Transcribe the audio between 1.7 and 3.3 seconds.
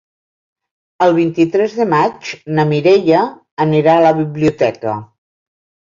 de maig na Mireia